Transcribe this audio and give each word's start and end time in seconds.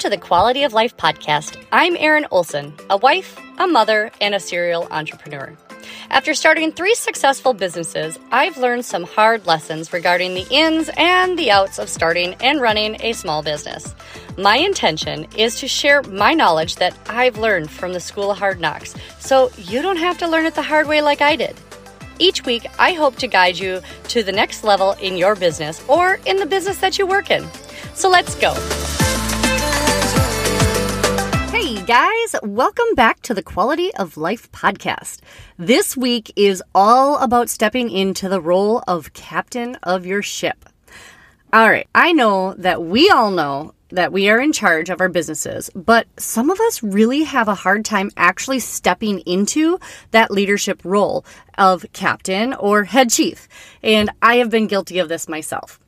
to 0.00 0.08
the 0.08 0.16
Quality 0.16 0.62
of 0.62 0.72
Life 0.72 0.96
podcast. 0.96 1.62
I'm 1.70 1.94
Erin 1.94 2.26
Olson, 2.30 2.72
a 2.88 2.96
wife, 2.96 3.38
a 3.58 3.66
mother, 3.66 4.10
and 4.18 4.34
a 4.34 4.40
serial 4.40 4.88
entrepreneur. 4.90 5.54
After 6.08 6.32
starting 6.32 6.72
three 6.72 6.94
successful 6.94 7.52
businesses, 7.52 8.18
I've 8.32 8.56
learned 8.56 8.86
some 8.86 9.04
hard 9.04 9.46
lessons 9.46 9.92
regarding 9.92 10.32
the 10.32 10.46
ins 10.50 10.88
and 10.96 11.38
the 11.38 11.50
outs 11.50 11.78
of 11.78 11.90
starting 11.90 12.32
and 12.40 12.62
running 12.62 12.96
a 13.02 13.12
small 13.12 13.42
business. 13.42 13.94
My 14.38 14.56
intention 14.56 15.26
is 15.36 15.60
to 15.60 15.68
share 15.68 16.02
my 16.04 16.32
knowledge 16.32 16.76
that 16.76 16.96
I've 17.10 17.36
learned 17.36 17.70
from 17.70 17.92
the 17.92 18.00
School 18.00 18.30
of 18.30 18.38
Hard 18.38 18.58
Knocks, 18.58 18.94
so 19.18 19.50
you 19.58 19.82
don't 19.82 19.98
have 19.98 20.16
to 20.18 20.28
learn 20.28 20.46
it 20.46 20.54
the 20.54 20.62
hard 20.62 20.88
way 20.88 21.02
like 21.02 21.20
I 21.20 21.36
did. 21.36 21.60
Each 22.18 22.46
week, 22.46 22.66
I 22.78 22.94
hope 22.94 23.16
to 23.16 23.26
guide 23.26 23.58
you 23.58 23.82
to 24.04 24.22
the 24.22 24.32
next 24.32 24.64
level 24.64 24.92
in 24.92 25.18
your 25.18 25.34
business 25.34 25.86
or 25.88 26.18
in 26.24 26.38
the 26.38 26.46
business 26.46 26.78
that 26.78 26.98
you 26.98 27.06
work 27.06 27.30
in. 27.30 27.46
So 27.92 28.08
let's 28.08 28.34
go. 28.34 28.54
Guys, 31.90 32.36
welcome 32.44 32.94
back 32.94 33.20
to 33.20 33.34
the 33.34 33.42
Quality 33.42 33.92
of 33.96 34.16
Life 34.16 34.52
podcast. 34.52 35.18
This 35.58 35.96
week 35.96 36.32
is 36.36 36.62
all 36.72 37.18
about 37.18 37.50
stepping 37.50 37.90
into 37.90 38.28
the 38.28 38.40
role 38.40 38.84
of 38.86 39.12
captain 39.12 39.74
of 39.82 40.06
your 40.06 40.22
ship. 40.22 40.68
All 41.52 41.68
right, 41.68 41.88
I 41.92 42.12
know 42.12 42.54
that 42.58 42.84
we 42.84 43.10
all 43.10 43.32
know 43.32 43.74
that 43.88 44.12
we 44.12 44.30
are 44.30 44.40
in 44.40 44.52
charge 44.52 44.88
of 44.88 45.00
our 45.00 45.08
businesses, 45.08 45.68
but 45.74 46.06
some 46.16 46.48
of 46.48 46.60
us 46.60 46.80
really 46.80 47.24
have 47.24 47.48
a 47.48 47.56
hard 47.56 47.84
time 47.84 48.12
actually 48.16 48.60
stepping 48.60 49.18
into 49.26 49.80
that 50.12 50.30
leadership 50.30 50.80
role 50.84 51.24
of 51.58 51.84
captain 51.92 52.54
or 52.54 52.84
head 52.84 53.10
chief. 53.10 53.48
And 53.82 54.10
I 54.22 54.36
have 54.36 54.48
been 54.48 54.68
guilty 54.68 55.00
of 55.00 55.08
this 55.08 55.28
myself. 55.28 55.80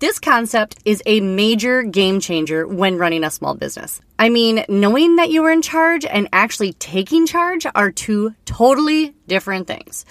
This 0.00 0.18
concept 0.18 0.78
is 0.86 1.02
a 1.04 1.20
major 1.20 1.82
game 1.82 2.20
changer 2.20 2.66
when 2.66 2.96
running 2.96 3.22
a 3.22 3.30
small 3.30 3.54
business. 3.54 4.00
I 4.18 4.30
mean, 4.30 4.64
knowing 4.66 5.16
that 5.16 5.28
you 5.28 5.44
are 5.44 5.50
in 5.50 5.60
charge 5.60 6.06
and 6.06 6.26
actually 6.32 6.72
taking 6.72 7.26
charge 7.26 7.66
are 7.74 7.90
two 7.90 8.34
totally 8.46 9.14
different 9.26 9.66
things. 9.66 10.06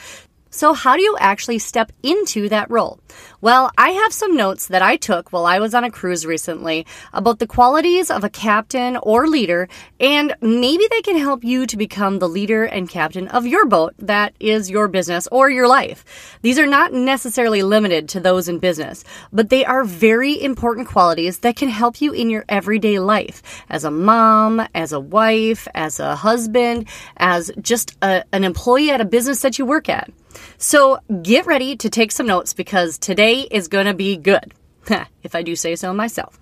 So, 0.51 0.73
how 0.73 0.95
do 0.95 1.01
you 1.01 1.17
actually 1.19 1.57
step 1.57 1.91
into 2.03 2.49
that 2.49 2.69
role? 2.69 2.99
Well, 3.41 3.71
I 3.77 3.91
have 3.91 4.11
some 4.11 4.35
notes 4.35 4.67
that 4.67 4.81
I 4.81 4.97
took 4.97 5.31
while 5.31 5.45
I 5.45 5.59
was 5.59 5.73
on 5.73 5.85
a 5.85 5.91
cruise 5.91 6.25
recently 6.25 6.85
about 7.13 7.39
the 7.39 7.47
qualities 7.47 8.11
of 8.11 8.25
a 8.25 8.29
captain 8.29 8.97
or 8.97 9.27
leader, 9.27 9.69
and 9.97 10.35
maybe 10.41 10.85
they 10.89 11.01
can 11.01 11.17
help 11.17 11.45
you 11.45 11.65
to 11.67 11.77
become 11.77 12.19
the 12.19 12.27
leader 12.27 12.65
and 12.65 12.89
captain 12.89 13.29
of 13.29 13.47
your 13.47 13.65
boat 13.65 13.93
that 13.97 14.33
is 14.41 14.69
your 14.69 14.89
business 14.89 15.25
or 15.31 15.49
your 15.49 15.69
life. 15.69 16.37
These 16.41 16.59
are 16.59 16.67
not 16.67 16.91
necessarily 16.91 17.63
limited 17.63 18.09
to 18.09 18.19
those 18.19 18.49
in 18.49 18.59
business, 18.59 19.05
but 19.31 19.49
they 19.49 19.63
are 19.63 19.85
very 19.85 20.41
important 20.43 20.89
qualities 20.89 21.39
that 21.39 21.55
can 21.55 21.69
help 21.69 22.01
you 22.01 22.11
in 22.11 22.29
your 22.29 22.43
everyday 22.49 22.99
life 22.99 23.63
as 23.69 23.85
a 23.85 23.91
mom, 23.91 24.67
as 24.75 24.91
a 24.91 24.99
wife, 24.99 25.65
as 25.73 26.01
a 26.01 26.13
husband, 26.13 26.89
as 27.15 27.51
just 27.61 27.95
a, 28.01 28.25
an 28.33 28.43
employee 28.43 28.91
at 28.91 28.99
a 28.99 29.05
business 29.05 29.43
that 29.43 29.57
you 29.57 29.65
work 29.65 29.87
at. 29.87 30.11
So 30.57 30.99
get 31.21 31.45
ready 31.45 31.75
to 31.77 31.89
take 31.89 32.11
some 32.11 32.27
notes 32.27 32.53
because 32.53 32.97
today 32.97 33.28
is 33.33 33.67
going 33.67 33.85
to 33.85 33.93
be 33.93 34.17
good, 34.17 34.53
if 35.23 35.35
I 35.35 35.41
do 35.41 35.55
say 35.55 35.75
so 35.75 35.93
myself. 35.93 36.39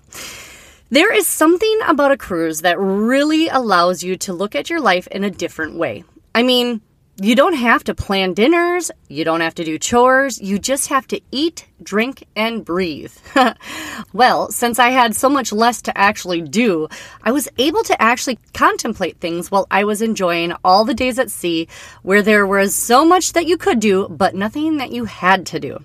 There 0.90 1.12
is 1.12 1.26
something 1.26 1.80
about 1.86 2.12
a 2.12 2.16
cruise 2.16 2.62
that 2.62 2.78
really 2.78 3.48
allows 3.48 4.02
you 4.02 4.16
to 4.18 4.32
look 4.32 4.54
at 4.54 4.70
your 4.70 4.80
life 4.80 5.06
in 5.08 5.22
a 5.22 5.30
different 5.30 5.76
way. 5.76 6.04
I 6.34 6.42
mean, 6.42 6.80
you 7.20 7.34
don't 7.34 7.54
have 7.54 7.82
to 7.84 7.94
plan 7.94 8.32
dinners, 8.32 8.92
you 9.08 9.24
don't 9.24 9.40
have 9.40 9.56
to 9.56 9.64
do 9.64 9.76
chores, 9.76 10.40
you 10.40 10.58
just 10.58 10.86
have 10.86 11.06
to 11.08 11.20
eat, 11.32 11.66
drink, 11.82 12.24
and 12.36 12.64
breathe. 12.64 13.12
well, 14.12 14.50
since 14.52 14.78
I 14.78 14.90
had 14.90 15.16
so 15.16 15.28
much 15.28 15.52
less 15.52 15.82
to 15.82 15.98
actually 15.98 16.42
do, 16.42 16.86
I 17.22 17.32
was 17.32 17.48
able 17.58 17.82
to 17.82 18.00
actually 18.00 18.38
contemplate 18.54 19.18
things 19.18 19.50
while 19.50 19.66
I 19.70 19.82
was 19.82 20.00
enjoying 20.00 20.52
all 20.64 20.84
the 20.84 20.94
days 20.94 21.18
at 21.18 21.30
sea 21.30 21.66
where 22.02 22.22
there 22.22 22.46
was 22.46 22.74
so 22.74 23.04
much 23.04 23.32
that 23.32 23.46
you 23.46 23.58
could 23.58 23.80
do, 23.80 24.08
but 24.08 24.36
nothing 24.36 24.76
that 24.76 24.92
you 24.92 25.04
had 25.04 25.44
to 25.46 25.58
do. 25.58 25.84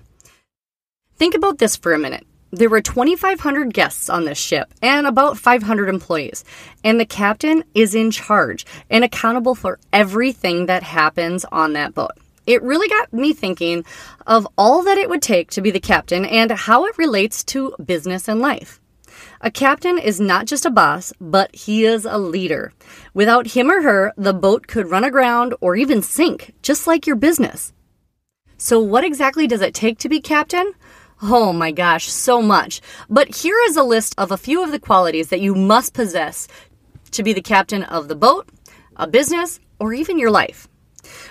Think 1.24 1.34
about 1.34 1.56
this 1.56 1.74
for 1.74 1.94
a 1.94 1.98
minute. 1.98 2.26
There 2.50 2.68
were 2.68 2.82
2,500 2.82 3.72
guests 3.72 4.10
on 4.10 4.26
this 4.26 4.36
ship 4.36 4.74
and 4.82 5.06
about 5.06 5.38
500 5.38 5.88
employees, 5.88 6.44
and 6.84 7.00
the 7.00 7.06
captain 7.06 7.64
is 7.74 7.94
in 7.94 8.10
charge 8.10 8.66
and 8.90 9.02
accountable 9.02 9.54
for 9.54 9.78
everything 9.90 10.66
that 10.66 10.82
happens 10.82 11.46
on 11.46 11.72
that 11.72 11.94
boat. 11.94 12.10
It 12.46 12.62
really 12.62 12.90
got 12.90 13.10
me 13.10 13.32
thinking 13.32 13.86
of 14.26 14.46
all 14.58 14.82
that 14.82 14.98
it 14.98 15.08
would 15.08 15.22
take 15.22 15.48
to 15.52 15.62
be 15.62 15.70
the 15.70 15.80
captain 15.80 16.26
and 16.26 16.50
how 16.50 16.84
it 16.84 16.98
relates 16.98 17.42
to 17.44 17.74
business 17.82 18.28
and 18.28 18.42
life. 18.42 18.82
A 19.40 19.50
captain 19.50 19.96
is 19.96 20.20
not 20.20 20.44
just 20.44 20.66
a 20.66 20.70
boss, 20.70 21.10
but 21.22 21.56
he 21.56 21.86
is 21.86 22.04
a 22.04 22.18
leader. 22.18 22.74
Without 23.14 23.46
him 23.46 23.70
or 23.70 23.80
her, 23.80 24.12
the 24.18 24.34
boat 24.34 24.66
could 24.66 24.90
run 24.90 25.04
aground 25.04 25.54
or 25.62 25.74
even 25.74 26.02
sink, 26.02 26.52
just 26.60 26.86
like 26.86 27.06
your 27.06 27.16
business. 27.16 27.72
So, 28.58 28.78
what 28.78 29.04
exactly 29.04 29.46
does 29.46 29.62
it 29.62 29.74
take 29.74 29.98
to 29.98 30.08
be 30.08 30.20
captain? 30.20 30.74
Oh 31.26 31.54
my 31.54 31.72
gosh, 31.72 32.10
so 32.10 32.42
much. 32.42 32.82
But 33.08 33.36
here 33.36 33.56
is 33.64 33.78
a 33.78 33.82
list 33.82 34.14
of 34.18 34.30
a 34.30 34.36
few 34.36 34.62
of 34.62 34.72
the 34.72 34.78
qualities 34.78 35.30
that 35.30 35.40
you 35.40 35.54
must 35.54 35.94
possess 35.94 36.48
to 37.12 37.22
be 37.22 37.32
the 37.32 37.40
captain 37.40 37.82
of 37.82 38.08
the 38.08 38.14
boat, 38.14 38.46
a 38.96 39.06
business, 39.06 39.58
or 39.78 39.94
even 39.94 40.18
your 40.18 40.30
life. 40.30 40.68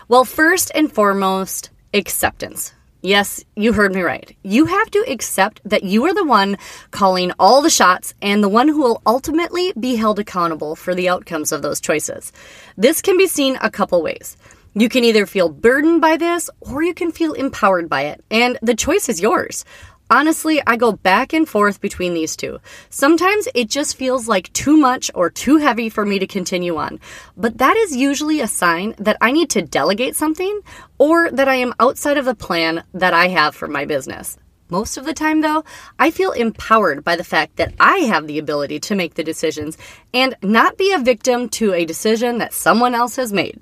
Well, 0.07 0.25
first 0.25 0.71
and 0.73 0.91
foremost, 0.91 1.69
acceptance. 1.93 2.73
Yes, 3.03 3.45
you 3.55 3.73
heard 3.73 3.93
me 3.93 4.01
right. 4.01 4.35
You 4.41 4.65
have 4.65 4.89
to 4.89 5.05
accept 5.07 5.61
that 5.63 5.83
you 5.83 6.03
are 6.05 6.13
the 6.15 6.25
one 6.25 6.57
calling 6.89 7.31
all 7.37 7.61
the 7.61 7.69
shots 7.69 8.15
and 8.19 8.43
the 8.43 8.49
one 8.49 8.69
who 8.69 8.81
will 8.81 9.01
ultimately 9.05 9.73
be 9.79 9.95
held 9.95 10.17
accountable 10.17 10.75
for 10.75 10.95
the 10.95 11.07
outcomes 11.07 11.51
of 11.51 11.61
those 11.61 11.79
choices. 11.79 12.31
This 12.77 12.99
can 12.99 13.15
be 13.15 13.27
seen 13.27 13.59
a 13.61 13.69
couple 13.69 14.01
ways. 14.01 14.37
You 14.75 14.89
can 14.89 15.03
either 15.03 15.27
feel 15.27 15.49
burdened 15.49 16.01
by 16.01 16.17
this 16.17 16.49
or 16.59 16.81
you 16.81 16.95
can 16.95 17.11
feel 17.11 17.33
empowered 17.33 17.87
by 17.87 18.05
it, 18.05 18.25
and 18.31 18.57
the 18.63 18.73
choice 18.73 19.07
is 19.07 19.21
yours. 19.21 19.65
Honestly, 20.09 20.63
I 20.65 20.77
go 20.77 20.93
back 20.93 21.31
and 21.31 21.47
forth 21.47 21.79
between 21.79 22.15
these 22.15 22.35
two. 22.35 22.57
Sometimes 22.89 23.47
it 23.53 23.69
just 23.69 23.95
feels 23.95 24.27
like 24.27 24.51
too 24.53 24.75
much 24.75 25.11
or 25.13 25.29
too 25.29 25.57
heavy 25.57 25.89
for 25.89 26.05
me 26.05 26.17
to 26.17 26.25
continue 26.25 26.75
on, 26.75 26.99
but 27.37 27.59
that 27.59 27.77
is 27.77 27.95
usually 27.95 28.41
a 28.41 28.47
sign 28.47 28.95
that 28.97 29.17
I 29.21 29.31
need 29.31 29.51
to 29.51 29.61
delegate 29.61 30.15
something 30.15 30.61
or 30.97 31.29
that 31.29 31.47
I 31.47 31.55
am 31.55 31.75
outside 31.79 32.17
of 32.17 32.25
the 32.25 32.33
plan 32.33 32.83
that 32.95 33.13
I 33.13 33.27
have 33.27 33.53
for 33.53 33.67
my 33.67 33.85
business. 33.85 34.39
Most 34.69 34.97
of 34.97 35.05
the 35.05 35.13
time, 35.13 35.41
though, 35.41 35.63
I 35.99 36.09
feel 36.09 36.31
empowered 36.31 37.03
by 37.03 37.15
the 37.15 37.23
fact 37.23 37.57
that 37.57 37.75
I 37.79 37.97
have 37.99 38.25
the 38.25 38.39
ability 38.39 38.79
to 38.79 38.95
make 38.95 39.13
the 39.13 39.23
decisions 39.23 39.77
and 40.15 40.35
not 40.41 40.79
be 40.79 40.91
a 40.93 40.97
victim 40.97 41.47
to 41.49 41.73
a 41.73 41.85
decision 41.85 42.39
that 42.39 42.53
someone 42.53 42.95
else 42.95 43.17
has 43.17 43.31
made. 43.31 43.61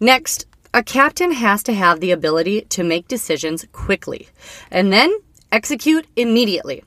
Next, 0.00 0.46
a 0.74 0.82
captain 0.82 1.32
has 1.32 1.62
to 1.64 1.72
have 1.72 2.00
the 2.00 2.10
ability 2.10 2.62
to 2.62 2.84
make 2.84 3.08
decisions 3.08 3.64
quickly 3.72 4.28
and 4.70 4.92
then 4.92 5.16
execute 5.50 6.06
immediately. 6.16 6.82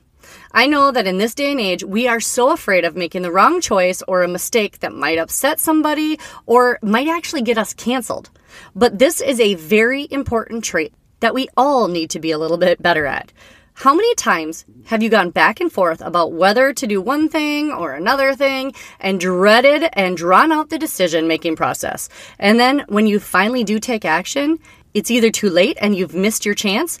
I 0.52 0.66
know 0.66 0.90
that 0.90 1.06
in 1.06 1.18
this 1.18 1.34
day 1.34 1.50
and 1.50 1.60
age, 1.60 1.84
we 1.84 2.06
are 2.08 2.20
so 2.20 2.50
afraid 2.50 2.84
of 2.84 2.96
making 2.96 3.22
the 3.22 3.32
wrong 3.32 3.60
choice 3.60 4.02
or 4.06 4.22
a 4.22 4.28
mistake 4.28 4.80
that 4.80 4.92
might 4.92 5.18
upset 5.18 5.60
somebody 5.60 6.18
or 6.46 6.78
might 6.82 7.08
actually 7.08 7.42
get 7.42 7.58
us 7.58 7.74
canceled. 7.74 8.30
But 8.74 8.98
this 8.98 9.20
is 9.20 9.40
a 9.40 9.54
very 9.54 10.06
important 10.10 10.64
trait 10.64 10.92
that 11.20 11.34
we 11.34 11.48
all 11.56 11.88
need 11.88 12.10
to 12.10 12.20
be 12.20 12.30
a 12.30 12.38
little 12.38 12.58
bit 12.58 12.82
better 12.82 13.06
at. 13.06 13.32
How 13.80 13.94
many 13.94 14.14
times 14.16 14.66
have 14.84 15.02
you 15.02 15.08
gone 15.08 15.30
back 15.30 15.58
and 15.58 15.72
forth 15.72 16.02
about 16.02 16.34
whether 16.34 16.74
to 16.74 16.86
do 16.86 17.00
one 17.00 17.30
thing 17.30 17.72
or 17.72 17.94
another 17.94 18.34
thing 18.34 18.74
and 19.00 19.18
dreaded 19.18 19.88
and 19.94 20.18
drawn 20.18 20.52
out 20.52 20.68
the 20.68 20.78
decision 20.78 21.26
making 21.26 21.56
process? 21.56 22.10
And 22.38 22.60
then 22.60 22.84
when 22.90 23.06
you 23.06 23.18
finally 23.18 23.64
do 23.64 23.80
take 23.80 24.04
action, 24.04 24.58
it's 24.92 25.10
either 25.10 25.30
too 25.30 25.48
late 25.48 25.78
and 25.80 25.96
you've 25.96 26.14
missed 26.14 26.44
your 26.44 26.54
chance, 26.54 26.98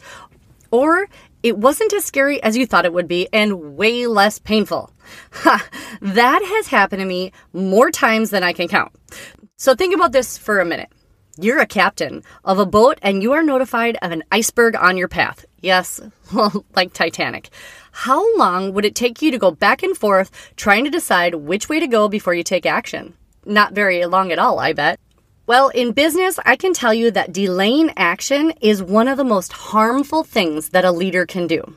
or 0.70 1.06
it 1.42 1.58
wasn't 1.58 1.92
as 1.92 2.06
scary 2.06 2.42
as 2.42 2.56
you 2.56 2.64
thought 2.64 2.86
it 2.86 2.94
would 2.94 3.08
be 3.08 3.28
and 3.30 3.76
way 3.76 4.06
less 4.06 4.38
painful. 4.38 4.90
Ha, 5.32 5.68
that 6.00 6.42
has 6.42 6.68
happened 6.68 7.00
to 7.00 7.06
me 7.06 7.32
more 7.52 7.90
times 7.90 8.30
than 8.30 8.42
I 8.42 8.54
can 8.54 8.68
count. 8.68 8.92
So 9.58 9.74
think 9.74 9.94
about 9.94 10.12
this 10.12 10.38
for 10.38 10.60
a 10.60 10.64
minute. 10.64 10.90
You're 11.42 11.60
a 11.60 11.66
captain 11.66 12.22
of 12.44 12.58
a 12.58 12.66
boat 12.66 12.98
and 13.00 13.22
you 13.22 13.32
are 13.32 13.42
notified 13.42 13.96
of 14.02 14.12
an 14.12 14.24
iceberg 14.30 14.76
on 14.76 14.98
your 14.98 15.08
path. 15.08 15.46
Yes, 15.62 15.98
like 16.76 16.92
Titanic. 16.92 17.48
How 17.92 18.36
long 18.36 18.74
would 18.74 18.84
it 18.84 18.94
take 18.94 19.22
you 19.22 19.30
to 19.30 19.38
go 19.38 19.50
back 19.50 19.82
and 19.82 19.96
forth 19.96 20.30
trying 20.56 20.84
to 20.84 20.90
decide 20.90 21.36
which 21.36 21.66
way 21.66 21.80
to 21.80 21.86
go 21.86 22.08
before 22.08 22.34
you 22.34 22.42
take 22.42 22.66
action? 22.66 23.14
Not 23.46 23.72
very 23.72 24.04
long 24.04 24.32
at 24.32 24.38
all, 24.38 24.58
I 24.58 24.74
bet. 24.74 25.00
Well, 25.46 25.70
in 25.70 25.92
business, 25.92 26.38
I 26.44 26.56
can 26.56 26.74
tell 26.74 26.92
you 26.92 27.10
that 27.12 27.32
delaying 27.32 27.90
action 27.96 28.52
is 28.60 28.82
one 28.82 29.08
of 29.08 29.16
the 29.16 29.24
most 29.24 29.52
harmful 29.52 30.24
things 30.24 30.68
that 30.68 30.84
a 30.84 30.92
leader 30.92 31.24
can 31.24 31.46
do. 31.46 31.74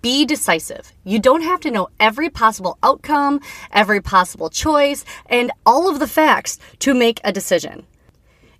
Be 0.00 0.24
decisive. 0.24 0.90
You 1.04 1.18
don't 1.18 1.42
have 1.42 1.60
to 1.60 1.70
know 1.70 1.90
every 2.00 2.30
possible 2.30 2.78
outcome, 2.82 3.40
every 3.72 4.00
possible 4.00 4.48
choice, 4.48 5.04
and 5.26 5.52
all 5.66 5.90
of 5.90 5.98
the 5.98 6.08
facts 6.08 6.58
to 6.78 6.94
make 6.94 7.20
a 7.22 7.30
decision. 7.30 7.86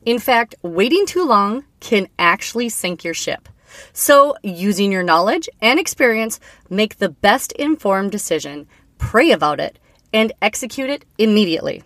In 0.06 0.18
fact, 0.18 0.54
waiting 0.62 1.04
too 1.04 1.24
long 1.26 1.64
can 1.78 2.08
actually 2.18 2.70
sink 2.70 3.04
your 3.04 3.12
ship. 3.12 3.48
So, 3.92 4.34
using 4.42 4.90
your 4.90 5.02
knowledge 5.02 5.48
and 5.60 5.78
experience, 5.78 6.40
make 6.70 6.96
the 6.96 7.10
best 7.10 7.52
informed 7.52 8.10
decision, 8.10 8.66
pray 8.96 9.30
about 9.30 9.60
it, 9.60 9.78
and 10.12 10.32
execute 10.40 10.88
it 10.88 11.04
immediately. 11.18 11.82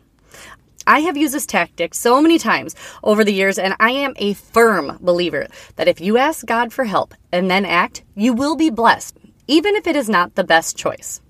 I 0.86 1.00
have 1.00 1.16
used 1.16 1.34
this 1.34 1.46
tactic 1.46 1.92
so 1.92 2.20
many 2.20 2.38
times 2.38 2.76
over 3.02 3.24
the 3.24 3.32
years, 3.32 3.58
and 3.58 3.74
I 3.80 3.90
am 3.90 4.14
a 4.16 4.34
firm 4.34 4.98
believer 5.00 5.48
that 5.76 5.88
if 5.88 6.00
you 6.00 6.16
ask 6.16 6.46
God 6.46 6.72
for 6.72 6.84
help 6.84 7.14
and 7.32 7.50
then 7.50 7.64
act, 7.64 8.04
you 8.14 8.32
will 8.32 8.54
be 8.54 8.70
blessed, 8.70 9.18
even 9.48 9.74
if 9.74 9.86
it 9.86 9.96
is 9.96 10.08
not 10.08 10.36
the 10.36 10.44
best 10.44 10.76
choice. 10.76 11.20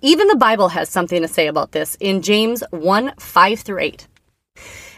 Even 0.00 0.28
the 0.28 0.36
Bible 0.36 0.68
has 0.68 0.88
something 0.88 1.20
to 1.20 1.28
say 1.28 1.48
about 1.48 1.72
this 1.72 1.96
in 2.00 2.22
James 2.22 2.62
1 2.70 3.12
5 3.18 3.60
through 3.60 3.80
8. 3.80 4.08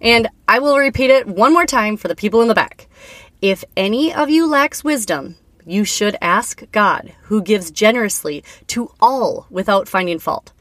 And 0.00 0.28
I 0.48 0.58
will 0.58 0.78
repeat 0.78 1.10
it 1.10 1.26
one 1.26 1.52
more 1.52 1.66
time 1.66 1.96
for 1.96 2.08
the 2.08 2.16
people 2.16 2.40
in 2.40 2.48
the 2.48 2.54
back. 2.54 2.88
If 3.42 3.64
any 3.76 4.12
of 4.12 4.30
you 4.30 4.46
lacks 4.46 4.84
wisdom, 4.84 5.36
you 5.66 5.84
should 5.84 6.16
ask 6.20 6.62
God, 6.72 7.12
who 7.24 7.42
gives 7.42 7.70
generously 7.70 8.42
to 8.68 8.92
all 9.00 9.46
without 9.50 9.88
finding 9.88 10.18
fault, 10.18 10.52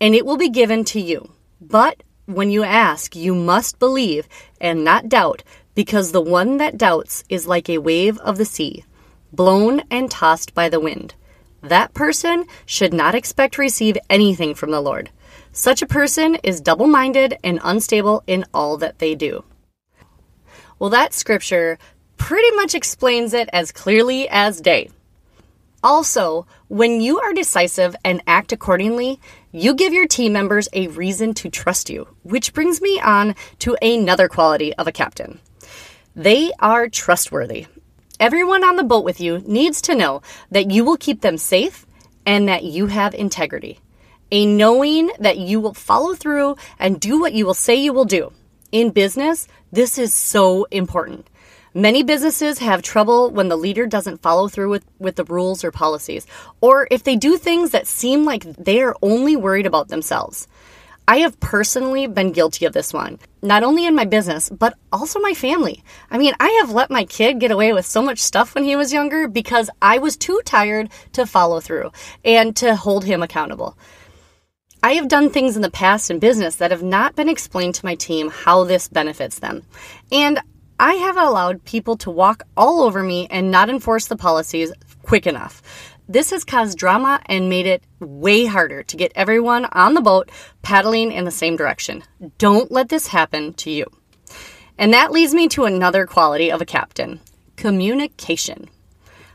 and 0.00 0.14
it 0.14 0.26
will 0.26 0.36
be 0.36 0.48
given 0.48 0.84
to 0.84 1.00
you. 1.00 1.32
But 1.60 2.02
when 2.26 2.50
you 2.50 2.64
ask, 2.64 3.14
you 3.14 3.34
must 3.34 3.78
believe 3.78 4.28
and 4.60 4.82
not 4.82 5.08
doubt, 5.08 5.42
because 5.74 6.12
the 6.12 6.20
one 6.20 6.56
that 6.56 6.78
doubts 6.78 7.22
is 7.28 7.46
like 7.46 7.68
a 7.68 7.78
wave 7.78 8.18
of 8.18 8.38
the 8.38 8.44
sea, 8.44 8.84
blown 9.32 9.82
and 9.90 10.10
tossed 10.10 10.54
by 10.54 10.68
the 10.68 10.80
wind. 10.80 11.14
That 11.62 11.94
person 11.94 12.46
should 12.64 12.92
not 12.92 13.14
expect 13.14 13.54
to 13.54 13.60
receive 13.60 13.98
anything 14.08 14.54
from 14.54 14.70
the 14.70 14.80
Lord. 14.80 15.10
Such 15.58 15.80
a 15.80 15.86
person 15.86 16.34
is 16.42 16.60
double 16.60 16.86
minded 16.86 17.38
and 17.42 17.60
unstable 17.64 18.22
in 18.26 18.44
all 18.52 18.76
that 18.76 18.98
they 18.98 19.14
do. 19.14 19.42
Well, 20.78 20.90
that 20.90 21.14
scripture 21.14 21.78
pretty 22.18 22.54
much 22.56 22.74
explains 22.74 23.32
it 23.32 23.48
as 23.54 23.72
clearly 23.72 24.28
as 24.28 24.60
day. 24.60 24.90
Also, 25.82 26.46
when 26.68 27.00
you 27.00 27.20
are 27.20 27.32
decisive 27.32 27.96
and 28.04 28.22
act 28.26 28.52
accordingly, 28.52 29.18
you 29.50 29.74
give 29.74 29.94
your 29.94 30.06
team 30.06 30.34
members 30.34 30.68
a 30.74 30.88
reason 30.88 31.32
to 31.32 31.48
trust 31.48 31.88
you, 31.88 32.06
which 32.22 32.52
brings 32.52 32.82
me 32.82 33.00
on 33.00 33.34
to 33.60 33.78
another 33.80 34.28
quality 34.28 34.74
of 34.74 34.86
a 34.86 34.92
captain. 34.92 35.40
They 36.14 36.52
are 36.58 36.90
trustworthy. 36.90 37.66
Everyone 38.20 38.62
on 38.62 38.76
the 38.76 38.84
boat 38.84 39.06
with 39.06 39.22
you 39.22 39.38
needs 39.38 39.80
to 39.82 39.94
know 39.94 40.20
that 40.50 40.70
you 40.70 40.84
will 40.84 40.98
keep 40.98 41.22
them 41.22 41.38
safe 41.38 41.86
and 42.26 42.46
that 42.46 42.64
you 42.64 42.88
have 42.88 43.14
integrity. 43.14 43.80
A 44.32 44.44
knowing 44.44 45.10
that 45.20 45.38
you 45.38 45.60
will 45.60 45.74
follow 45.74 46.14
through 46.14 46.56
and 46.78 47.00
do 47.00 47.20
what 47.20 47.32
you 47.32 47.46
will 47.46 47.54
say 47.54 47.76
you 47.76 47.92
will 47.92 48.04
do. 48.04 48.32
In 48.72 48.90
business, 48.90 49.46
this 49.70 49.98
is 49.98 50.12
so 50.12 50.64
important. 50.70 51.28
Many 51.74 52.02
businesses 52.02 52.58
have 52.58 52.82
trouble 52.82 53.30
when 53.30 53.48
the 53.48 53.56
leader 53.56 53.86
doesn't 53.86 54.22
follow 54.22 54.48
through 54.48 54.70
with, 54.70 54.84
with 54.98 55.16
the 55.16 55.24
rules 55.24 55.62
or 55.62 55.70
policies, 55.70 56.26
or 56.60 56.88
if 56.90 57.04
they 57.04 57.16
do 57.16 57.36
things 57.36 57.70
that 57.70 57.86
seem 57.86 58.24
like 58.24 58.42
they 58.42 58.80
are 58.80 58.96
only 59.02 59.36
worried 59.36 59.66
about 59.66 59.88
themselves. 59.88 60.48
I 61.06 61.18
have 61.18 61.38
personally 61.38 62.08
been 62.08 62.32
guilty 62.32 62.64
of 62.64 62.72
this 62.72 62.92
one, 62.92 63.20
not 63.40 63.62
only 63.62 63.86
in 63.86 63.94
my 63.94 64.06
business, 64.06 64.50
but 64.50 64.74
also 64.90 65.20
my 65.20 65.34
family. 65.34 65.84
I 66.10 66.18
mean, 66.18 66.34
I 66.40 66.48
have 66.60 66.72
let 66.72 66.90
my 66.90 67.04
kid 67.04 67.38
get 67.38 67.52
away 67.52 67.72
with 67.72 67.86
so 67.86 68.02
much 68.02 68.18
stuff 68.18 68.56
when 68.56 68.64
he 68.64 68.74
was 68.74 68.92
younger 68.92 69.28
because 69.28 69.70
I 69.80 69.98
was 69.98 70.16
too 70.16 70.40
tired 70.44 70.90
to 71.12 71.26
follow 71.26 71.60
through 71.60 71.92
and 72.24 72.56
to 72.56 72.74
hold 72.74 73.04
him 73.04 73.22
accountable. 73.22 73.78
I 74.82 74.92
have 74.92 75.08
done 75.08 75.30
things 75.30 75.56
in 75.56 75.62
the 75.62 75.70
past 75.70 76.10
in 76.10 76.18
business 76.18 76.56
that 76.56 76.70
have 76.70 76.82
not 76.82 77.16
been 77.16 77.28
explained 77.28 77.74
to 77.76 77.84
my 77.84 77.94
team 77.94 78.30
how 78.30 78.64
this 78.64 78.88
benefits 78.88 79.38
them. 79.38 79.62
And 80.12 80.40
I 80.78 80.94
have 80.94 81.16
allowed 81.16 81.64
people 81.64 81.96
to 81.98 82.10
walk 82.10 82.42
all 82.56 82.82
over 82.82 83.02
me 83.02 83.26
and 83.30 83.50
not 83.50 83.70
enforce 83.70 84.06
the 84.06 84.16
policies 84.16 84.72
quick 85.02 85.26
enough. 85.26 85.62
This 86.08 86.30
has 86.30 86.44
caused 86.44 86.78
drama 86.78 87.20
and 87.26 87.48
made 87.48 87.66
it 87.66 87.82
way 87.98 88.44
harder 88.44 88.82
to 88.84 88.96
get 88.96 89.10
everyone 89.16 89.64
on 89.66 89.94
the 89.94 90.00
boat 90.00 90.30
paddling 90.62 91.10
in 91.10 91.24
the 91.24 91.30
same 91.30 91.56
direction. 91.56 92.04
Don't 92.38 92.70
let 92.70 92.90
this 92.90 93.08
happen 93.08 93.54
to 93.54 93.70
you. 93.70 93.86
And 94.78 94.92
that 94.92 95.10
leads 95.10 95.34
me 95.34 95.48
to 95.48 95.64
another 95.64 96.06
quality 96.06 96.50
of 96.52 96.60
a 96.60 96.66
captain 96.66 97.20
communication. 97.56 98.68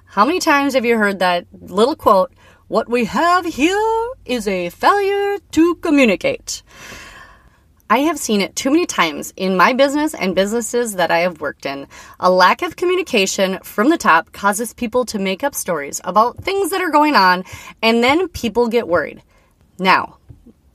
How 0.06 0.26
many 0.26 0.40
times 0.40 0.76
have 0.76 0.86
you 0.86 0.98
heard 0.98 1.20
that 1.20 1.48
little 1.60 1.96
quote, 1.96 2.34
What 2.72 2.88
we 2.88 3.04
have 3.04 3.46
here 3.46 4.08
is 4.24 4.48
a 4.48 4.70
failure 4.70 5.40
to 5.52 5.76
communicate? 5.82 6.64
I 7.90 7.98
have 7.98 8.18
seen 8.18 8.40
it 8.40 8.56
too 8.56 8.70
many 8.70 8.86
times 8.86 9.34
in 9.36 9.58
my 9.58 9.74
business 9.74 10.14
and 10.14 10.34
businesses 10.34 10.96
that 10.96 11.12
I 11.12 11.18
have 11.18 11.42
worked 11.42 11.66
in. 11.66 11.86
A 12.22 12.32
lack 12.32 12.62
of 12.62 12.78
communication 12.78 13.60
from 13.62 13.90
the 13.90 13.98
top 13.98 14.32
causes 14.32 14.74
people 14.74 15.04
to 15.08 15.20
make 15.20 15.44
up 15.44 15.54
stories 15.54 16.00
about 16.06 16.46
things 16.46 16.70
that 16.70 16.80
are 16.80 16.92
going 16.92 17.14
on, 17.14 17.44
and 17.82 18.02
then 18.02 18.30
people 18.30 18.70
get 18.70 18.88
worried. 18.88 19.22
Now, 19.78 20.20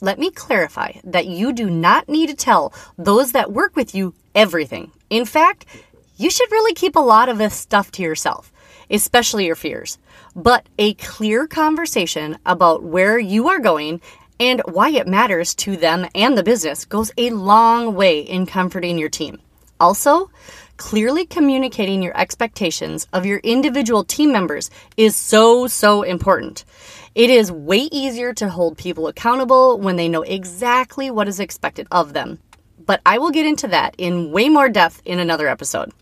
let 0.02 0.18
me 0.18 0.30
clarify 0.30 0.92
that 1.02 1.24
you 1.24 1.54
do 1.54 1.70
not 1.70 2.10
need 2.10 2.28
to 2.28 2.36
tell 2.36 2.74
those 2.98 3.32
that 3.32 3.52
work 3.52 3.74
with 3.74 3.94
you 3.94 4.12
everything. 4.34 4.92
In 5.08 5.24
fact, 5.24 5.64
you 6.18 6.28
should 6.28 6.52
really 6.52 6.74
keep 6.74 6.94
a 6.94 7.00
lot 7.00 7.30
of 7.30 7.38
this 7.38 7.54
stuff 7.54 7.90
to 7.92 8.02
yourself, 8.02 8.52
especially 8.90 9.46
your 9.46 9.56
fears. 9.56 9.98
But 10.34 10.66
a 10.78 10.94
clear 10.94 11.46
conversation 11.46 12.38
about 12.44 12.82
where 12.82 13.18
you 13.18 13.48
are 13.48 13.58
going 13.58 14.00
and 14.38 14.60
why 14.66 14.90
it 14.90 15.06
matters 15.06 15.54
to 15.54 15.76
them 15.76 16.06
and 16.14 16.36
the 16.36 16.42
business 16.42 16.84
goes 16.84 17.10
a 17.16 17.30
long 17.30 17.94
way 17.94 18.20
in 18.20 18.46
comforting 18.46 18.98
your 18.98 19.08
team. 19.08 19.40
Also, 19.80 20.30
clearly 20.76 21.26
communicating 21.26 22.02
your 22.02 22.16
expectations 22.18 23.06
of 23.12 23.26
your 23.26 23.38
individual 23.38 24.04
team 24.04 24.32
members 24.32 24.70
is 24.96 25.16
so, 25.16 25.66
so 25.66 26.02
important. 26.02 26.64
It 27.14 27.30
is 27.30 27.50
way 27.50 27.88
easier 27.90 28.34
to 28.34 28.48
hold 28.50 28.76
people 28.76 29.08
accountable 29.08 29.78
when 29.78 29.96
they 29.96 30.08
know 30.08 30.22
exactly 30.22 31.10
what 31.10 31.28
is 31.28 31.40
expected 31.40 31.86
of 31.90 32.12
them. 32.12 32.38
But 32.84 33.00
I 33.06 33.18
will 33.18 33.30
get 33.30 33.46
into 33.46 33.68
that 33.68 33.94
in 33.98 34.30
way 34.30 34.48
more 34.48 34.68
depth 34.68 35.00
in 35.04 35.18
another 35.18 35.48
episode. 35.48 35.92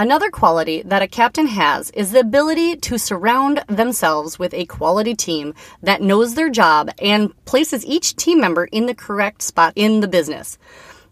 Another 0.00 0.30
quality 0.30 0.80
that 0.86 1.02
a 1.02 1.06
captain 1.06 1.46
has 1.48 1.90
is 1.90 2.12
the 2.12 2.20
ability 2.20 2.74
to 2.76 2.96
surround 2.96 3.62
themselves 3.68 4.38
with 4.38 4.54
a 4.54 4.64
quality 4.64 5.14
team 5.14 5.52
that 5.82 6.00
knows 6.00 6.34
their 6.34 6.48
job 6.48 6.88
and 7.02 7.34
places 7.44 7.84
each 7.84 8.16
team 8.16 8.40
member 8.40 8.64
in 8.64 8.86
the 8.86 8.94
correct 8.94 9.42
spot 9.42 9.74
in 9.76 10.00
the 10.00 10.08
business, 10.08 10.56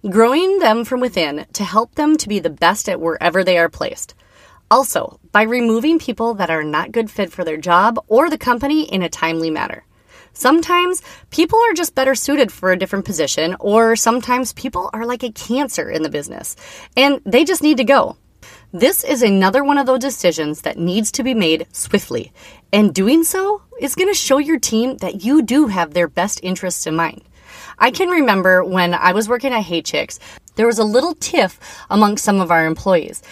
growing 0.09 0.61
them 0.61 0.87
from 0.87 1.00
within 1.00 1.45
to 1.52 1.64
help 1.64 1.97
them 1.97 2.16
to 2.16 2.30
be 2.30 2.38
the 2.38 2.49
best 2.49 2.88
at 2.88 2.99
wherever 2.99 3.45
they 3.45 3.59
are 3.59 3.68
placed. 3.68 4.14
Also, 4.71 5.21
by 5.33 5.42
removing 5.42 5.99
people 5.99 6.33
that 6.33 6.49
are 6.49 6.64
not 6.64 6.90
good 6.90 7.11
fit 7.11 7.30
for 7.30 7.45
their 7.45 7.59
job 7.59 8.02
or 8.09 8.30
the 8.30 8.38
company 8.38 8.90
in 8.90 9.02
a 9.02 9.11
timely 9.11 9.50
manner. 9.50 9.85
Sometimes 10.33 11.02
people 11.28 11.59
are 11.59 11.75
just 11.75 11.95
better 11.95 12.14
suited 12.14 12.50
for 12.50 12.73
a 12.73 12.78
different 12.78 13.04
position, 13.04 13.54
or 13.61 13.97
sometimes 13.97 14.54
people 14.54 14.88
are 14.95 15.04
like 15.04 15.25
a 15.25 15.33
cancer 15.33 15.90
in 15.90 16.02
the 16.02 16.09
business 16.09 16.57
and 16.97 17.21
they 17.26 17.45
just 17.45 17.62
need 17.62 17.76
to 17.76 17.85
go. 17.85 18.16
This 18.73 19.03
is 19.03 19.23
another 19.23 19.65
one 19.65 19.79
of 19.79 19.87
those 19.87 20.01
decisions 20.01 20.61
that 20.61 20.77
needs 20.77 21.11
to 21.13 21.23
be 21.23 21.33
made 21.33 21.67
swiftly, 21.73 22.35
and 22.71 22.95
doing 22.95 23.25
so 23.25 23.63
is 23.81 23.95
going 23.95 24.11
to 24.11 24.15
show 24.15 24.37
your 24.37 24.59
team 24.59 24.99
that 24.99 25.25
you 25.25 25.41
do 25.41 25.69
have 25.69 25.95
their 25.95 26.07
best 26.07 26.39
interests 26.43 26.87
in 26.87 26.95
mind. 26.95 27.23
I 27.79 27.91
can 27.91 28.11
remember 28.11 28.63
when 28.63 28.93
I 28.93 29.13
was 29.13 29.27
working 29.27 29.55
at 29.55 29.63
Hey 29.63 29.81
Chicks, 29.81 30.19
there 30.57 30.67
was 30.67 30.79
a 30.79 30.85
little 30.85 31.15
tiff 31.15 31.59
among 31.89 32.19
some 32.19 32.43
of 32.43 32.51
our 32.51 32.67
employees, 32.67 33.23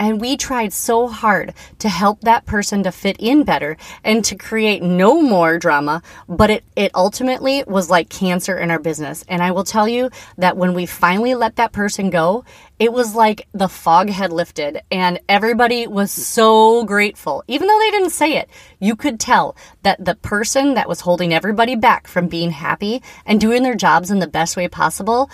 and 0.00 0.18
we 0.18 0.36
tried 0.38 0.72
so 0.72 1.06
hard 1.06 1.52
to 1.78 1.88
help 1.88 2.22
that 2.22 2.46
person 2.46 2.82
to 2.82 2.90
fit 2.90 3.16
in 3.20 3.44
better 3.44 3.76
and 4.02 4.24
to 4.24 4.34
create 4.34 4.82
no 4.82 5.20
more 5.20 5.58
drama, 5.58 6.02
but 6.26 6.48
it, 6.48 6.64
it 6.74 6.90
ultimately 6.94 7.62
was 7.66 7.90
like 7.90 8.08
cancer 8.08 8.56
in 8.56 8.70
our 8.70 8.78
business. 8.78 9.22
And 9.28 9.42
I 9.42 9.50
will 9.50 9.62
tell 9.62 9.86
you 9.86 10.10
that 10.38 10.56
when 10.56 10.72
we 10.72 10.86
finally 10.86 11.34
let 11.34 11.56
that 11.56 11.72
person 11.72 12.08
go, 12.08 12.44
it 12.78 12.94
was 12.94 13.14
like 13.14 13.46
the 13.52 13.68
fog 13.68 14.08
had 14.08 14.32
lifted 14.32 14.80
and 14.90 15.20
everybody 15.28 15.86
was 15.86 16.10
so 16.10 16.82
grateful. 16.84 17.44
Even 17.46 17.68
though 17.68 17.78
they 17.78 17.90
didn't 17.90 18.10
say 18.10 18.38
it, 18.38 18.48
you 18.80 18.96
could 18.96 19.20
tell 19.20 19.54
that 19.82 20.02
the 20.02 20.14
person 20.14 20.74
that 20.74 20.88
was 20.88 21.00
holding 21.00 21.34
everybody 21.34 21.76
back 21.76 22.08
from 22.08 22.26
being 22.26 22.52
happy 22.52 23.02
and 23.26 23.38
doing 23.38 23.62
their 23.62 23.74
jobs 23.74 24.10
in 24.10 24.18
the 24.18 24.26
best 24.26 24.56
way 24.56 24.66
possible, 24.66 25.30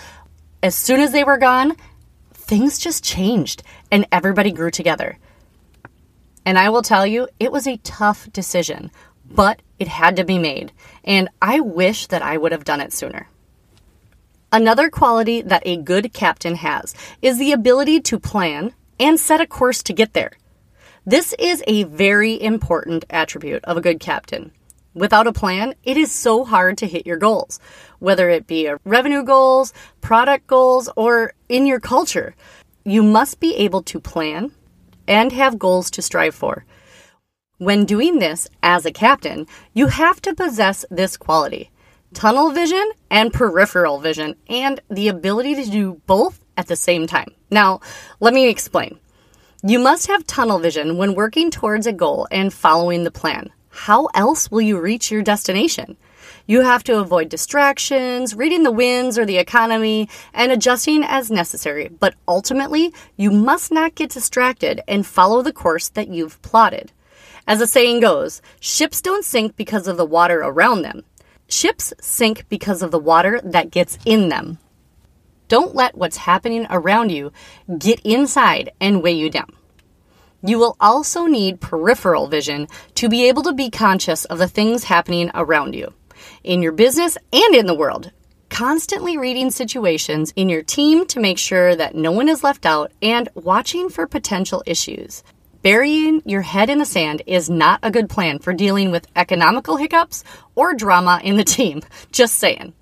as 0.61 0.75
soon 0.75 0.99
as 0.99 1.13
they 1.13 1.23
were 1.23 1.37
gone, 1.37 1.77
things 2.47 2.79
just 2.79 3.03
changed 3.03 3.61
and 3.91 4.07
everybody 4.11 4.51
grew 4.51 4.71
together. 4.71 5.19
And 6.45 6.57
I 6.57 6.69
will 6.69 6.81
tell 6.81 7.05
you, 7.05 7.27
it 7.39 7.51
was 7.51 7.67
a 7.67 7.77
tough 7.77 8.31
decision, 8.31 8.89
but 9.29 9.61
it 9.79 9.89
had 9.89 10.15
to 10.15 10.23
be 10.23 10.39
made. 10.39 10.71
And 11.03 11.27
I 11.41 11.59
wish 11.59 12.07
that 12.07 12.21
I 12.21 12.37
would 12.37 12.53
have 12.53 12.63
done 12.63 12.79
it 12.79 12.93
sooner. 12.93 13.27
Another 14.51 14.89
quality 14.89 15.41
that 15.41 15.63
a 15.65 15.75
good 15.75 16.13
captain 16.13 16.55
has 16.55 16.95
is 17.21 17.37
the 17.37 17.51
ability 17.51 17.99
to 17.99 18.17
plan 18.17 18.73
and 18.97 19.19
set 19.19 19.41
a 19.41 19.45
course 19.45 19.83
to 19.83 19.93
get 19.93 20.13
there. 20.13 20.31
This 21.05 21.35
is 21.37 21.61
a 21.67 21.83
very 21.83 22.41
important 22.41 23.03
attribute 23.09 23.63
of 23.65 23.75
a 23.75 23.81
good 23.81 23.99
captain. 23.99 24.51
Without 24.97 25.27
a 25.27 25.31
plan, 25.31 25.75
it 25.83 25.95
is 25.95 26.11
so 26.11 26.43
hard 26.43 26.79
to 26.79 26.87
hit 26.87 27.05
your 27.05 27.17
goals, 27.17 27.59
whether 27.99 28.31
it 28.31 28.47
be 28.47 28.71
revenue 28.83 29.23
goals, 29.23 29.71
product 30.01 30.47
goals, 30.47 30.89
or 30.95 31.33
in 31.47 31.67
your 31.67 31.79
culture. 31.79 32.35
You 32.83 33.03
must 33.03 33.39
be 33.39 33.55
able 33.57 33.83
to 33.83 33.99
plan 33.99 34.51
and 35.07 35.31
have 35.31 35.59
goals 35.59 35.91
to 35.91 36.01
strive 36.01 36.33
for. 36.33 36.65
When 37.59 37.85
doing 37.85 38.17
this 38.17 38.47
as 38.63 38.87
a 38.87 38.91
captain, 38.91 39.45
you 39.75 39.85
have 39.85 40.19
to 40.23 40.33
possess 40.33 40.83
this 40.89 41.15
quality 41.15 41.69
tunnel 42.13 42.49
vision 42.51 42.89
and 43.11 43.31
peripheral 43.31 43.99
vision, 43.99 44.33
and 44.49 44.79
the 44.89 45.09
ability 45.09 45.53
to 45.53 45.69
do 45.69 46.01
both 46.07 46.43
at 46.55 46.65
the 46.65 46.75
same 46.75 47.05
time. 47.05 47.29
Now, 47.51 47.81
let 48.19 48.33
me 48.33 48.49
explain. 48.49 48.97
You 49.61 49.77
must 49.77 50.07
have 50.07 50.25
tunnel 50.25 50.57
vision 50.57 50.97
when 50.97 51.13
working 51.13 51.51
towards 51.51 51.85
a 51.85 51.93
goal 51.93 52.27
and 52.31 52.51
following 52.51 53.03
the 53.03 53.11
plan. 53.11 53.51
How 53.77 54.07
else 54.15 54.49
will 54.49 54.61
you 54.61 54.79
reach 54.79 55.11
your 55.11 55.21
destination? 55.21 55.97
You 56.47 56.61
have 56.61 56.83
to 56.85 56.99
avoid 56.99 57.29
distractions, 57.29 58.35
reading 58.35 58.63
the 58.63 58.71
winds 58.71 59.19
or 59.19 59.25
the 59.25 59.37
economy, 59.37 60.09
and 60.33 60.51
adjusting 60.51 61.03
as 61.03 61.29
necessary. 61.29 61.87
But 61.87 62.15
ultimately, 62.27 62.91
you 63.17 63.29
must 63.29 63.71
not 63.71 63.93
get 63.93 64.09
distracted 64.09 64.81
and 64.87 65.05
follow 65.05 65.43
the 65.43 65.53
course 65.53 65.89
that 65.89 66.07
you've 66.07 66.41
plotted. 66.41 66.91
As 67.45 67.59
the 67.59 67.67
saying 67.67 67.99
goes, 67.99 68.41
ships 68.59 68.99
don't 68.99 69.23
sink 69.23 69.55
because 69.55 69.87
of 69.87 69.95
the 69.95 70.05
water 70.05 70.39
around 70.39 70.81
them. 70.81 71.03
Ships 71.47 71.93
sink 72.01 72.49
because 72.49 72.81
of 72.81 72.89
the 72.89 72.99
water 72.99 73.39
that 73.43 73.71
gets 73.71 73.99
in 74.05 74.29
them. 74.29 74.57
Don't 75.49 75.75
let 75.75 75.95
what's 75.95 76.17
happening 76.17 76.65
around 76.71 77.11
you 77.11 77.31
get 77.77 78.01
inside 78.03 78.71
and 78.81 79.03
weigh 79.03 79.13
you 79.13 79.29
down. 79.29 79.56
You 80.43 80.59
will 80.59 80.77
also 80.79 81.25
need 81.25 81.61
peripheral 81.61 82.27
vision 82.27 82.67
to 82.95 83.09
be 83.09 83.27
able 83.27 83.43
to 83.43 83.53
be 83.53 83.71
conscious 83.71 84.25
of 84.25 84.37
the 84.37 84.47
things 84.47 84.83
happening 84.83 85.31
around 85.33 85.73
you, 85.73 85.93
in 86.43 86.61
your 86.61 86.73
business 86.73 87.17
and 87.33 87.55
in 87.55 87.65
the 87.65 87.73
world. 87.73 88.11
Constantly 88.49 89.17
reading 89.17 89.51
situations 89.51 90.31
in 90.35 90.47
your 90.47 90.63
team 90.63 91.05
to 91.07 91.19
make 91.19 91.37
sure 91.37 91.75
that 91.75 91.95
no 91.95 92.11
one 92.11 92.29
is 92.29 92.43
left 92.43 92.65
out 92.65 92.91
and 93.01 93.29
watching 93.33 93.89
for 93.89 94.05
potential 94.07 94.63
issues. 94.65 95.23
Burying 95.63 96.21
your 96.23 96.43
head 96.43 96.69
in 96.69 96.77
the 96.77 96.85
sand 96.85 97.23
is 97.25 97.49
not 97.49 97.79
a 97.83 97.91
good 97.91 98.09
plan 98.09 98.39
for 98.39 98.53
dealing 98.53 98.91
with 98.91 99.07
economical 99.15 99.75
hiccups 99.75 100.23
or 100.55 100.73
drama 100.73 101.19
in 101.23 101.35
the 101.35 101.43
team. 101.57 101.81
Just 102.11 102.35
saying. 102.35 102.73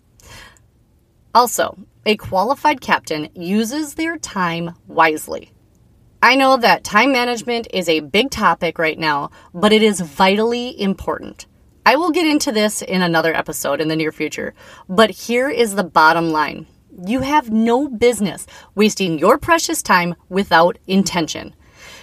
Also, 1.33 1.77
a 2.05 2.17
qualified 2.17 2.81
captain 2.81 3.29
uses 3.33 3.95
their 3.95 4.17
time 4.17 4.75
wisely. 4.87 5.51
I 6.21 6.35
know 6.35 6.57
that 6.57 6.83
time 6.83 7.11
management 7.11 7.67
is 7.71 7.87
a 7.87 7.99
big 7.99 8.31
topic 8.31 8.79
right 8.79 8.97
now, 8.97 9.31
but 9.53 9.73
it 9.73 9.83
is 9.83 9.99
vitally 9.99 10.79
important. 10.79 11.45
I 11.85 11.97
will 11.97 12.09
get 12.09 12.25
into 12.25 12.51
this 12.51 12.81
in 12.81 13.01
another 13.01 13.35
episode 13.35 13.79
in 13.79 13.89
the 13.89 13.95
near 13.95 14.11
future, 14.11 14.55
but 14.89 15.11
here 15.11 15.49
is 15.49 15.75
the 15.75 15.83
bottom 15.83 16.31
line. 16.31 16.65
You 17.05 17.19
have 17.19 17.51
no 17.51 17.87
business 17.87 18.47
wasting 18.73 19.19
your 19.19 19.37
precious 19.37 19.83
time 19.83 20.15
without 20.29 20.79
intention. 20.87 21.53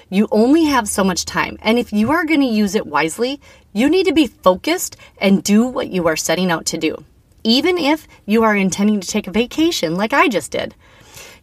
You 0.09 0.29
only 0.31 0.67
have 0.67 0.89
so 0.89 1.03
much 1.03 1.25
time, 1.25 1.57
and 1.63 1.79
if 1.79 1.93
you 1.93 2.13
are 2.13 2.27
going 2.27 2.41
to 2.41 2.47
use 2.47 2.75
it 2.75 2.87
wisely, 2.87 3.41
you 3.73 3.89
need 3.89 4.07
to 4.07 4.13
be 4.13 4.27
focused 4.27 4.97
and 5.19 5.43
do 5.43 5.67
what 5.67 5.89
you 5.89 6.07
are 6.07 6.17
setting 6.17 6.51
out 6.51 6.67
to 6.67 6.79
do. 6.79 7.05
Even 7.43 7.79
if 7.79 8.07
you 8.27 8.45
are 8.45 8.55
intending 8.55 9.01
to 9.01 9.09
take 9.09 9.27
a 9.27 9.33
vacation 9.33 9.97
like 9.97 10.13
I 10.13 10.29
just 10.29 10.53
did, 10.53 10.77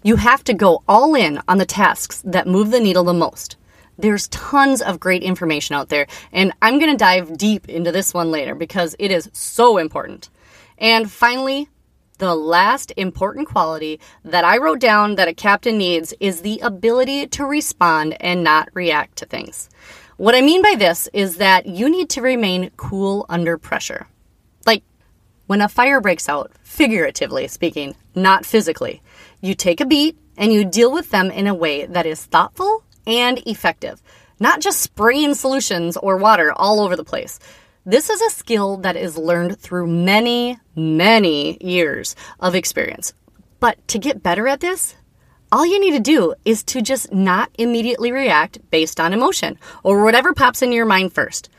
you 0.04 0.16
have 0.16 0.44
to 0.46 0.54
go 0.54 0.84
all 0.88 1.16
in 1.16 1.42
on 1.48 1.58
the 1.58 1.66
tasks 1.66 2.22
that 2.26 2.48
move 2.48 2.72
the 2.72 2.80
needle 2.80 3.04
the 3.04 3.14
most. 3.14 3.58
There's 3.98 4.30
tons 4.30 4.82
of 4.82 5.00
great 5.00 5.24
information 5.24 5.76
out 5.76 5.90
there, 5.90 6.08
and 6.32 6.54
I'm 6.62 6.80
going 6.80 6.92
to 6.92 6.98
dive 6.98 7.38
deep 7.38 7.68
into 7.68 7.92
this 7.92 8.14
one 8.14 8.32
later 8.32 8.56
because 8.56 8.96
it 8.98 9.12
is 9.12 9.30
so 9.34 9.78
important. 9.78 10.30
And 10.78 11.12
finally, 11.12 11.68
the 12.18 12.36
last 12.36 12.94
important 12.96 13.48
quality 13.48 14.00
that 14.24 14.46
I 14.46 14.58
wrote 14.58 14.80
down 14.80 15.16
that 15.16 15.28
a 15.28 15.34
captain 15.34 15.78
needs 15.78 16.14
is 16.20 16.42
the 16.42 16.60
ability 16.60 17.28
to 17.28 17.46
respond 17.46 18.16
and 18.22 18.44
not 18.44 18.70
react 18.74 19.18
to 19.18 19.26
things. 19.26 19.70
What 20.16 20.36
I 20.36 20.42
mean 20.42 20.62
by 20.62 20.76
this 20.78 21.10
is 21.14 21.38
that 21.38 21.66
you 21.66 21.90
need 21.90 22.10
to 22.12 22.22
remain 22.22 22.72
cool 22.76 23.26
under 23.30 23.58
pressure. 23.58 24.08
Like 24.66 24.84
when 25.48 25.62
a 25.62 25.70
fire 25.70 26.02
breaks 26.02 26.28
out, 26.28 26.52
figuratively 26.62 27.48
speaking, 27.48 27.96
not 28.16 28.46
physically, 28.46 29.02
you 29.42 29.56
take 29.56 29.82
a 29.82 29.86
beat 29.86 30.18
and 30.38 30.54
you 30.54 30.66
deal 30.66 30.92
with 30.92 31.10
them 31.12 31.32
in 31.32 31.48
a 31.48 31.54
way 31.54 31.86
that 31.86 32.06
is 32.06 32.26
thoughtful 32.26 32.84
and 33.06 33.40
effective, 33.48 34.02
not 34.40 34.62
just 34.62 34.82
spraying 34.82 35.34
solutions 35.34 35.98
or 35.98 36.18
water 36.18 36.52
all 36.54 36.80
over 36.80 36.96
the 36.96 37.04
place. 37.04 37.40
This 37.86 38.10
is 38.10 38.22
a 38.22 38.30
skill 38.30 38.78
that 38.78 38.96
is 38.96 39.18
learned 39.18 39.60
through 39.60 39.88
many, 39.88 40.60
many 40.76 41.58
years 41.62 42.16
of 42.40 42.56
experience. 42.56 43.14
But 43.60 43.86
to 43.90 44.00
get 44.00 44.24
better 44.24 44.48
at 44.48 44.60
this, 44.60 44.96
all 45.52 45.66
you 45.66 45.80
need 45.80 45.92
to 45.92 46.00
do 46.00 46.36
is 46.46 46.64
to 46.66 46.82
just 46.82 47.12
not 47.12 47.50
immediately 47.58 48.12
react 48.12 48.60
based 48.70 49.00
on 49.00 49.14
emotion 49.14 49.58
or 49.84 50.04
whatever 50.04 50.34
pops 50.34 50.62
in 50.62 50.72
your 50.72 50.86
mind 50.86 51.14
first. 51.14 51.50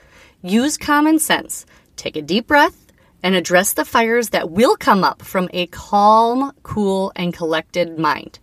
Use 0.43 0.79
common 0.79 1.19
sense. 1.19 1.67
Take 1.97 2.17
a 2.17 2.23
deep 2.23 2.47
breath 2.47 2.90
and 3.23 3.35
address 3.35 3.73
the 3.73 3.85
fires 3.85 4.31
that 4.31 4.51
will 4.51 4.77
come 4.77 5.05
up 5.05 5.23
from 5.23 5.49
a 5.53 5.67
calm, 5.67 6.53
cool, 6.63 7.13
and 7.17 7.35
collected 7.35 7.99
mind 7.99 8.39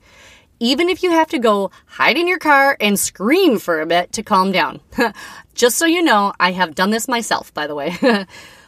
even 0.60 0.90
if 0.90 1.04
you 1.04 1.12
have 1.12 1.30
to 1.30 1.40
go 1.40 1.72
hide 1.86 2.18
in 2.18 2.28
your 2.28 2.40
car 2.40 2.78
and 2.80 3.00
scream 3.00 3.60
for 3.60 3.80
a 3.80 3.86
bit 3.86 4.12
to 4.14 4.24
calm 4.24 4.52
down. 4.52 4.80
Just 5.54 5.78
so 5.78 5.86
you 5.86 6.02
know, 6.02 6.34
I 6.40 6.52
have 6.52 6.76
done 6.76 6.90
this 6.90 7.08
myself, 7.08 7.54
by 7.54 7.68
the 7.68 7.76
way. 7.76 7.96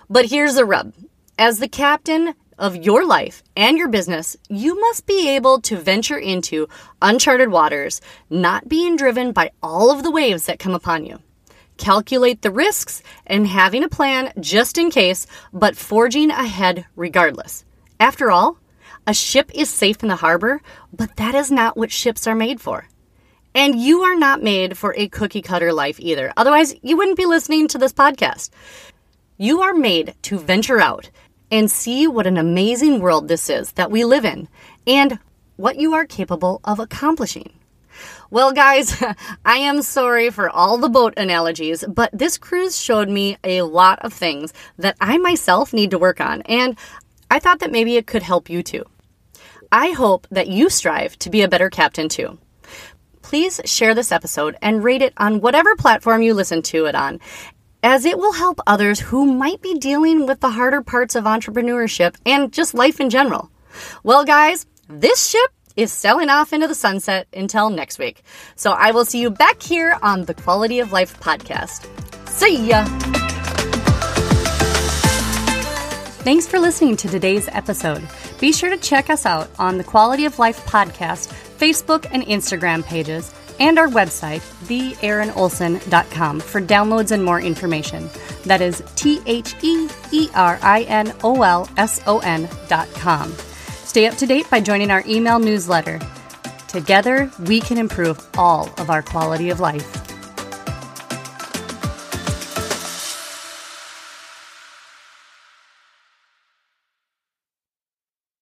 but 0.10 0.26
here's 0.26 0.56
the 0.56 0.66
rub 0.66 0.94
as 1.38 1.60
the 1.60 1.68
captain 1.68 2.36
of 2.58 2.76
your 2.76 3.06
life 3.06 3.42
and 3.56 3.78
your 3.78 3.88
business, 3.88 4.36
you 4.50 4.80
must 4.80 5.06
be 5.06 5.30
able 5.30 5.62
to 5.62 5.78
venture 5.78 6.18
into 6.18 6.68
uncharted 7.02 7.50
waters, 7.50 8.02
not 8.30 8.68
being 8.68 8.98
driven 8.98 9.32
by 9.32 9.52
all 9.64 9.92
of 9.92 10.04
the 10.04 10.12
waves 10.12 10.46
that 10.46 10.60
come 10.60 10.76
upon 10.76 11.06
you. 11.06 11.18
Calculate 11.80 12.42
the 12.42 12.52
risks 12.52 13.02
and 13.26 13.48
having 13.48 13.86
a 13.86 13.90
plan 13.90 14.34
just 14.40 14.78
in 14.78 14.92
case, 14.92 15.26
but 15.54 15.78
forging 15.78 16.30
ahead 16.30 16.86
regardless. 16.98 17.64
After 18.02 18.30
all, 18.30 18.58
a 19.08 19.14
ship 19.14 19.50
is 19.56 19.70
safe 19.70 20.04
in 20.04 20.10
the 20.10 20.18
harbor, 20.18 20.62
but 20.94 21.16
that 21.16 21.36
is 21.36 21.50
not 21.50 21.78
what 21.78 21.90
ships 21.90 22.28
are 22.28 22.36
made 22.36 22.60
for. 22.60 22.88
And 23.56 23.80
you 23.80 24.02
are 24.02 24.16
not 24.16 24.44
made 24.44 24.78
for 24.78 24.94
a 24.98 25.08
cookie 25.08 25.42
cutter 25.42 25.72
life 25.72 26.02
either. 26.02 26.34
Otherwise, 26.36 26.76
you 26.84 26.98
wouldn't 26.98 27.18
be 27.18 27.26
listening 27.26 27.70
to 27.70 27.78
this 27.78 27.94
podcast. 27.94 28.50
You 29.38 29.62
are 29.62 29.74
made 29.74 30.16
to 30.24 30.38
venture 30.38 30.82
out 30.82 31.10
and 31.50 31.72
see 31.72 32.08
what 32.08 32.28
an 32.28 32.38
amazing 32.38 33.00
world 33.00 33.30
this 33.30 33.50
is 33.50 33.72
that 33.72 33.90
we 33.90 34.04
live 34.04 34.26
in 34.26 34.50
and 34.86 35.18
what 35.56 35.78
you 35.78 35.94
are 35.94 36.06
capable 36.06 36.60
of 36.66 36.80
accomplishing. 36.80 37.54
Well, 38.30 38.52
guys, 38.52 39.02
I 39.46 39.58
am 39.58 39.82
sorry 39.82 40.30
for 40.30 40.50
all 40.50 40.78
the 40.78 40.90
boat 40.90 41.14
analogies, 41.18 41.84
but 41.88 42.10
this 42.14 42.38
cruise 42.38 42.80
showed 42.80 43.10
me 43.10 43.38
a 43.44 43.64
lot 43.64 44.00
of 44.00 44.14
things 44.14 44.54
that 44.78 44.96
I 45.02 45.18
myself 45.18 45.74
need 45.74 45.92
to 45.92 46.00
work 46.00 46.22
on, 46.22 46.42
and 46.44 46.78
I 47.32 47.40
thought 47.40 47.60
that 47.60 47.72
maybe 47.72 47.96
it 47.96 48.08
could 48.08 48.24
help 48.24 48.50
you 48.50 48.64
too. 48.64 48.86
I 49.72 49.92
hope 49.92 50.28
that 50.32 50.48
you 50.48 50.70
strive 50.70 51.18
to 51.20 51.30
be 51.30 51.42
a 51.42 51.48
better 51.48 51.70
captain 51.70 52.10
too. 52.10 52.40
Please 53.22 53.62
share 53.66 53.94
this 53.94 54.12
episode 54.12 54.58
and 54.62 54.84
rate 54.84 55.04
it 55.04 55.14
on 55.18 55.42
whatever 55.42 55.76
platform 55.76 56.24
you 56.24 56.34
listen 56.34 56.64
to 56.64 56.86
it 56.86 56.96
on, 56.96 57.20
as 57.84 58.06
it 58.06 58.18
will 58.18 58.34
help 58.34 58.60
others 58.66 59.00
who 59.00 59.32
might 59.32 59.62
be 59.62 59.78
dealing 59.78 60.26
with 60.26 60.40
the 60.40 60.50
harder 60.50 60.82
parts 60.82 61.16
of 61.16 61.26
entrepreneurship 61.26 62.16
and 62.26 62.52
just 62.52 62.74
life 62.74 63.00
in 63.00 63.10
general. 63.10 63.52
Well, 64.04 64.26
guys, 64.26 64.66
this 64.88 65.28
ship 65.28 65.52
is 65.80 65.94
sailing 65.94 66.30
off 66.30 66.52
into 66.52 66.68
the 66.68 66.76
sunset 66.76 67.28
until 67.34 67.70
next 67.70 68.00
week. 68.00 68.22
So 68.58 68.72
I 68.72 68.92
will 68.92 69.06
see 69.06 69.22
you 69.22 69.30
back 69.30 69.62
here 69.62 69.98
on 70.02 70.26
the 70.26 70.34
Quality 70.34 70.80
of 70.80 70.92
Life 70.92 71.18
podcast. 71.22 71.88
See 72.28 72.68
ya! 72.68 72.84
Thanks 76.22 76.46
for 76.46 76.60
listening 76.60 76.98
to 76.98 77.08
today's 77.08 77.48
episode. 77.48 78.06
Be 78.42 78.52
sure 78.52 78.70
to 78.70 78.78
check 78.78 79.10
us 79.10 79.26
out 79.26 79.50
on 79.58 79.78
the 79.78 79.86
Quality 79.86 80.26
of 80.26 80.38
Life 80.38 80.66
podcast, 80.66 81.32
Facebook 81.58 82.06
and 82.12 82.24
Instagram 82.24 82.84
pages, 82.84 83.34
and 83.58 83.80
our 83.80 83.88
website, 83.88 84.42
theerinolson.com, 84.68 86.40
for 86.42 86.62
downloads 86.62 87.12
and 87.12 87.24
more 87.24 87.40
information. 87.40 88.10
That 88.44 88.62
is 88.62 88.84
T 88.96 89.22
H 89.26 89.56
E 89.62 89.88
E 90.12 90.30
R 90.36 90.60
I 90.62 90.82
N 90.84 91.14
O 91.24 91.42
L 91.42 91.70
S 91.78 92.02
O 92.06 92.20
N.com. 92.20 93.34
Stay 93.90 94.06
up 94.06 94.14
to 94.18 94.28
date 94.28 94.48
by 94.52 94.62
joining 94.62 94.92
our 94.92 95.04
email 95.08 95.40
newsletter. 95.40 96.00
Together, 96.68 97.28
we 97.48 97.60
can 97.60 97.80
improve 97.80 98.24
all 98.38 98.70
of 98.78 98.92
our 98.92 99.02
quality 99.02 99.50
of 99.50 99.60
life. 99.60 100.09